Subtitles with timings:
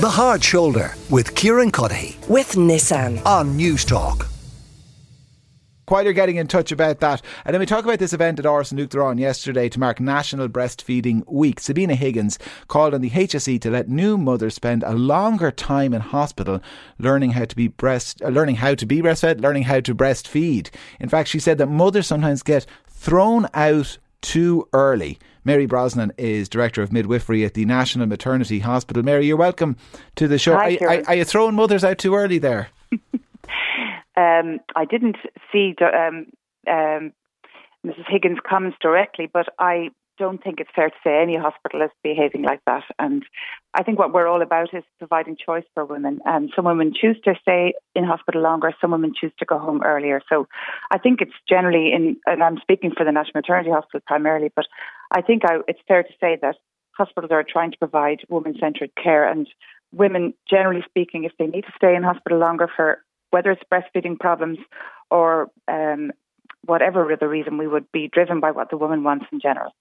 [0.00, 3.22] The Hard Shoulder with Kieran Cuddihy with Nissan.
[3.26, 4.26] on Newstalk.
[5.88, 8.46] while you're getting in touch about that, and then we talk about this event at
[8.46, 11.60] Áras an Uachtaráin yesterday to mark National Breastfeeding Week.
[11.60, 16.00] Sabina Higgins called on the HSE to let new mothers spend a longer time in
[16.00, 16.62] hospital
[16.98, 20.70] learning how to be breast, uh, learning how to be breastfed, learning how to breastfeed.
[20.98, 25.18] In fact, she said that mothers sometimes get thrown out too early.
[25.44, 29.02] Mary Brosnan is Director of Midwifery at the National Maternity Hospital.
[29.02, 29.76] Mary, you're welcome
[30.16, 30.54] to the show.
[30.54, 32.68] Hi, are, are, you throwing mothers out too early there?
[34.16, 35.16] Um, I didn't
[35.50, 36.26] see um,
[36.68, 37.12] um,
[37.86, 38.08] Mrs.
[38.08, 39.90] Higgins' comments directly, but I
[40.20, 42.84] don't think it's fair to say any hospital is behaving like that.
[42.98, 43.24] And
[43.72, 46.20] I think what we're all about is providing choice for women.
[46.26, 49.82] And some women choose to stay in hospital longer, some women choose to go home
[49.82, 50.20] earlier.
[50.28, 50.46] So
[50.90, 54.66] I think it's generally in, and I'm speaking for the National Maternity Hospital primarily, but
[55.10, 56.56] I think I, it's fair to say that
[56.96, 59.48] hospitals are trying to provide women centred care and
[59.92, 64.18] women, generally speaking, if they need to stay in hospital longer for whether it's breastfeeding
[64.18, 64.58] problems
[65.10, 66.12] or um,
[66.66, 69.72] whatever the reason, we would be driven by what the woman wants in general.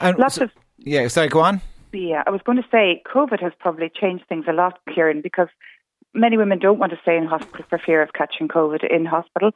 [0.00, 1.60] And Lots so- of yeah, sorry, go on.
[1.92, 5.48] yeah, I was going to say COVID has probably changed things a lot, Kieran, because
[6.14, 9.50] many women don't want to stay in hospital for fear of catching COVID in hospital.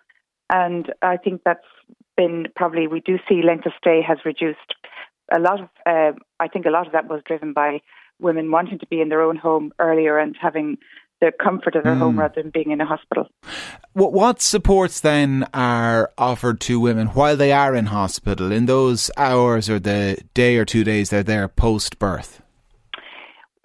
[0.51, 1.61] And I think that's
[2.17, 4.75] been probably, we do see length of stay has reduced.
[5.35, 7.81] A lot of, uh, I think a lot of that was driven by
[8.21, 10.77] women wanting to be in their own home earlier and having
[11.23, 13.29] the comfort of their home rather than being in a hospital.
[13.93, 19.11] What, what supports then are offered to women while they are in hospital in those
[19.17, 22.43] hours or the day or two days they're there post birth?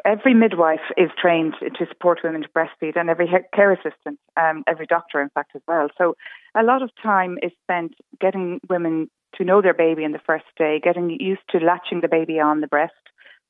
[0.06, 4.86] every midwife is trained to support women to breastfeed, and every care assistant, um, every
[4.86, 5.90] doctor, in fact, as well.
[5.98, 6.16] So
[6.56, 10.46] a lot of time is spent getting women to know their baby in the first
[10.58, 12.94] day, getting used to latching the baby on the breast,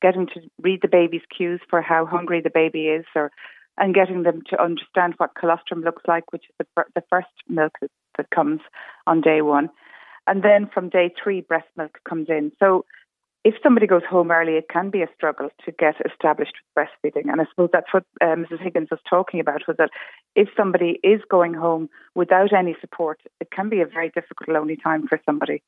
[0.02, 3.30] getting to read the baby's cues for how hungry the baby is, or
[3.78, 7.78] and getting them to understand what colostrum looks like, which is the, the first milk
[7.80, 8.60] that, comes
[9.06, 9.70] on day one.
[10.26, 12.50] And then from day three, breast milk comes in.
[12.58, 12.84] So
[13.44, 17.30] if somebody goes home early, it can be a struggle to get established with breastfeeding.
[17.30, 18.60] And I suppose that's what uh, Mrs.
[18.60, 19.90] Higgins was talking about was that
[20.34, 24.76] if somebody is going home without any support, it can be a very difficult, lonely
[24.76, 25.62] time for somebody.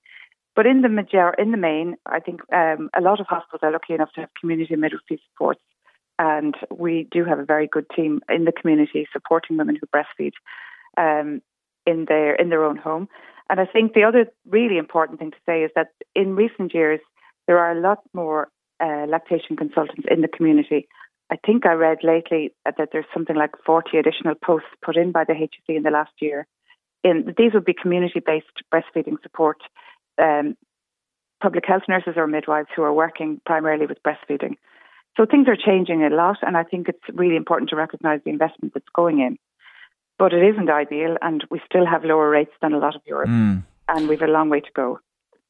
[0.56, 3.72] But in the major, in the main, I think um, a lot of hospitals are
[3.72, 5.62] lucky enough to have community midwifery supports,
[6.20, 10.34] and we do have a very good team in the community supporting women who breastfeed
[10.98, 11.40] um,
[11.86, 13.08] in their in their own home.
[13.48, 17.00] And I think the other really important thing to say is that in recent years
[17.46, 18.48] there are a lot more
[18.80, 20.86] uh, lactation consultants in the community.
[21.32, 25.24] I think I read lately that there's something like 40 additional posts put in by
[25.24, 26.46] the HSE in the last year.
[27.02, 29.58] In, these would be community-based breastfeeding support,
[30.20, 30.56] um,
[31.40, 34.56] public health nurses or midwives who are working primarily with breastfeeding.
[35.20, 38.30] So things are changing a lot, and I think it's really important to recognise the
[38.30, 39.36] investment that's going in.
[40.18, 43.28] But it isn't ideal, and we still have lower rates than a lot of Europe,
[43.28, 43.62] mm.
[43.88, 44.98] and we've a long way to go.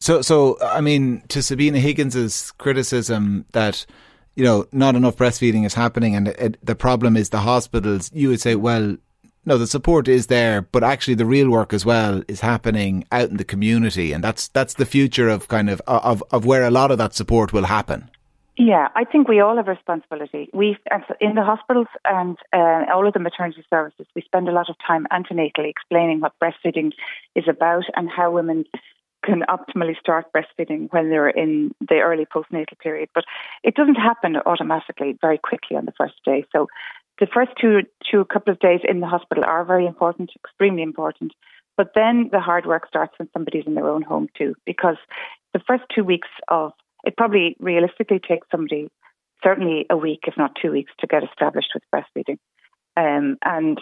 [0.00, 3.86] So, so I mean, to Sabina Higgins's criticism that
[4.34, 8.10] you know not enough breastfeeding is happening, and it, the problem is the hospitals.
[8.12, 8.96] You would say, well,
[9.44, 13.30] no, the support is there, but actually the real work as well is happening out
[13.30, 16.72] in the community, and that's that's the future of kind of of of where a
[16.72, 18.10] lot of that support will happen.
[18.62, 20.50] Yeah, I think we all have responsibility.
[20.52, 20.76] We
[21.18, 24.76] in the hospitals and uh, all of the maternity services, we spend a lot of
[24.86, 26.92] time antenatally explaining what breastfeeding
[27.34, 28.66] is about and how women
[29.24, 33.08] can optimally start breastfeeding when they're in the early postnatal period.
[33.14, 33.24] But
[33.64, 36.44] it doesn't happen automatically very quickly on the first day.
[36.52, 36.66] So
[37.18, 41.32] the first two two couple of days in the hospital are very important, extremely important.
[41.78, 44.98] But then the hard work starts when somebody's in their own home too, because
[45.54, 46.72] the first two weeks of
[47.04, 48.88] it probably realistically takes somebody
[49.42, 52.38] certainly a week, if not two weeks, to get established with breastfeeding.
[52.96, 53.80] Um, and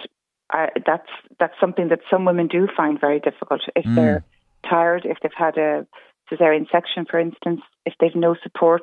[0.51, 1.09] I, that's
[1.39, 4.25] that's something that some women do find very difficult if they're
[4.69, 5.87] tired, if they've had a
[6.31, 8.83] cesarean section, for instance, if they've no support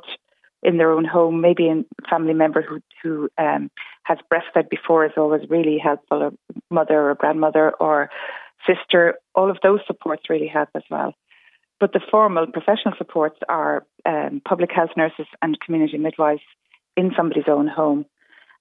[0.63, 3.69] in their own home, maybe a family member who who um,
[4.03, 6.31] has breastfed before is always really helpful, a
[6.73, 8.09] mother or grandmother or
[8.67, 9.15] sister.
[9.35, 11.13] All of those supports really help as well.
[11.79, 16.41] But the formal professional supports are um, public health nurses and community midwives
[16.95, 18.05] in somebody's own home.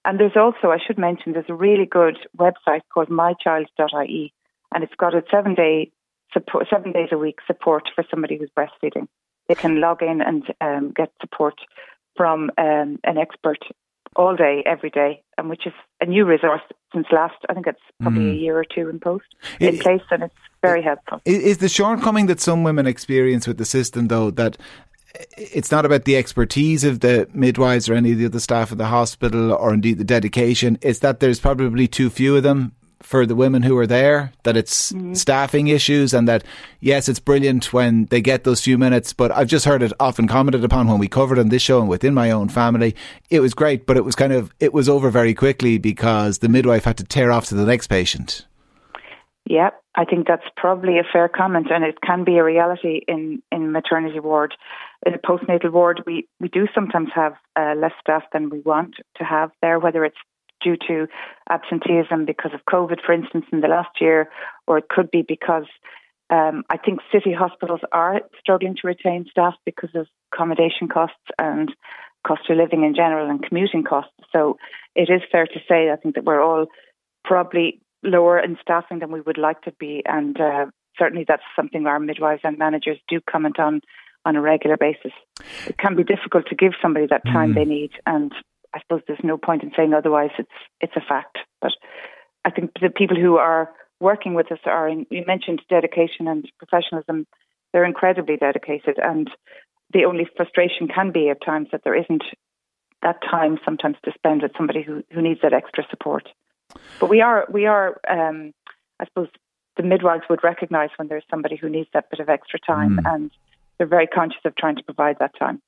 [0.05, 4.33] And there's also, I should mention, there's a really good website called mychild.ie,
[4.75, 5.93] and it's got a seven day
[6.33, 9.07] support, seven days a week support for somebody who's breastfeeding.
[9.49, 11.55] They can log in and um, get support
[12.17, 13.59] from um, an expert
[14.17, 16.63] all day, every day, and which is a new resource
[16.93, 17.35] since last.
[17.49, 19.25] I think it's probably a year or two in post
[19.61, 20.35] in It- place, and it's
[20.67, 21.21] very helpful.
[21.25, 24.57] Is the shortcoming that some women experience with the system, though, that
[25.37, 28.79] it's not about the expertise of the midwives or any of the other staff at
[28.79, 30.79] the hospital or indeed the dedication.
[30.83, 34.57] It's that there's probably too few of them for the women who are there, that
[34.57, 35.13] it's mm-hmm.
[35.13, 36.43] staffing issues and that,
[36.81, 40.27] yes, it's brilliant when they get those few minutes, but I've just heard it often
[40.27, 42.97] commented upon when we covered on this show and within my own family.
[43.29, 46.49] It was great, but it was kind of, it was over very quickly because the
[46.49, 48.47] midwife had to tear off to the next patient.
[49.47, 53.43] Yeah, I think that's probably a fair comment, and it can be a reality in
[53.53, 54.55] in maternity ward.
[55.05, 58.95] In a postnatal ward, we we do sometimes have uh, less staff than we want
[59.17, 60.17] to have there, whether it's
[60.63, 61.07] due to
[61.51, 64.31] absenteeism because of COVID, for instance, in the last year,
[64.67, 65.67] or it could be because
[66.31, 71.71] um, I think city hospitals are struggling to retain staff because of accommodation costs and
[72.27, 74.15] cost of living in general and commuting costs.
[74.33, 74.57] So
[74.97, 76.67] it is fair to say, I think that we're all
[77.25, 80.67] probably lower in staffing than we would like to be, and uh,
[80.99, 83.81] certainly that's something our midwives and managers do comment on
[84.27, 85.13] on a regular basis.
[85.67, 87.55] It can be difficult to give somebody that time mm.
[87.57, 88.33] they need, and
[88.75, 90.31] I suppose there's no point in saying otherwise.
[90.39, 90.49] It's
[90.81, 91.39] it's a fact.
[91.61, 91.73] But
[92.45, 93.71] I think the people who are
[94.01, 94.89] working with us are.
[94.89, 97.27] In, you mentioned dedication and professionalism.
[97.73, 99.29] They're incredibly dedicated, and
[99.93, 102.23] the only frustration can be at times that there isn't
[103.03, 106.29] that time sometimes to spend with somebody who, who needs that extra support.
[107.01, 108.53] But we are we are um,
[109.01, 109.29] I suppose
[109.77, 113.15] the midwives would recognise when there's somebody who needs that bit of extra time, mm.
[113.15, 113.31] and
[113.79, 115.61] they're very conscious of trying to provide that time.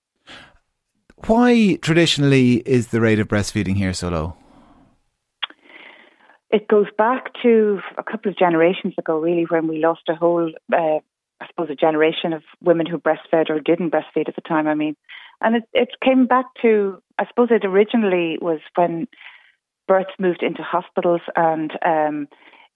[1.27, 4.37] Why traditionally is the rate of breastfeeding here so low?
[6.51, 10.53] It goes back to a couple of generations ago, really, when we lost a whole,
[10.73, 10.99] uh,
[11.41, 14.69] I suppose, a generation of women who breastfed or didn't breastfeed at the time.
[14.69, 14.95] I mean,
[15.41, 19.09] and it, it came back to, I suppose, it originally was when
[19.87, 22.29] births moved into hospitals and um,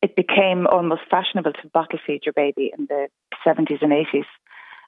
[0.02, 3.08] it became almost fashionable to bottle feed your baby in the
[3.46, 4.24] 70s and 80s.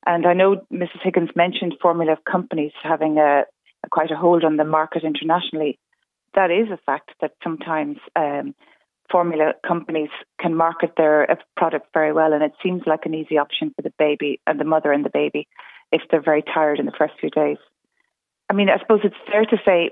[0.06, 1.02] And I know Mrs.
[1.02, 3.44] Higgins mentioned formula companies having a,
[3.84, 5.78] a quite a hold on the market internationally.
[6.34, 8.54] That is a fact that sometimes um,
[9.10, 10.08] formula companies
[10.40, 13.82] can market their uh, product very well, and it seems like an easy option for
[13.82, 15.46] the baby and the mother and the baby
[15.92, 17.58] if they're very tired in the first few days.
[18.48, 19.90] I mean, I suppose it's fair to say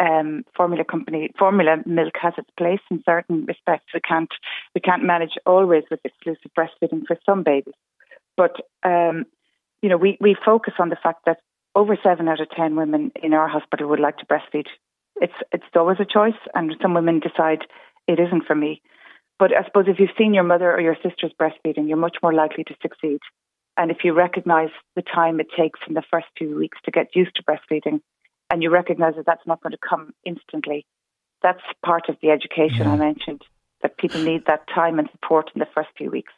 [0.00, 3.92] um, formula company formula milk has its place in certain respects.
[3.94, 4.30] We can't
[4.74, 7.74] we can't manage always with exclusive breastfeeding for some babies,
[8.36, 9.26] but um,
[9.82, 11.38] you know, we, we focus on the fact that
[11.74, 14.66] over seven out of ten women in our hospital would like to breastfeed.
[15.20, 17.66] It's it's always a choice, and some women decide
[18.06, 18.82] it isn't for me.
[19.38, 22.34] But I suppose if you've seen your mother or your sister's breastfeeding, you're much more
[22.34, 23.20] likely to succeed.
[23.76, 27.14] And if you recognise the time it takes in the first few weeks to get
[27.14, 28.00] used to breastfeeding,
[28.50, 30.86] and you recognise that that's not going to come instantly,
[31.42, 32.92] that's part of the education yeah.
[32.92, 33.42] I mentioned.
[33.82, 36.34] That people need that time and support in the first few weeks.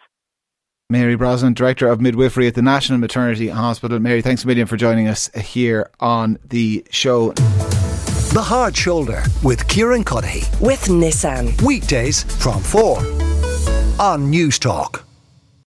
[0.88, 3.98] Mary Brosnan, Director of Midwifery at the National Maternity Hospital.
[3.98, 7.32] Mary, thanks a million for joining us here on the show.
[7.32, 10.60] The Hard Shoulder with Kieran Cuddihy.
[10.60, 11.60] With Nissan.
[11.62, 12.98] Weekdays from 4
[13.98, 15.02] on Newstalk.